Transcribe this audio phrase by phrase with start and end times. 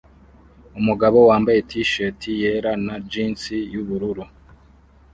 [0.79, 4.23] Umugabo wambaye t-shati yera na jinsi yubururu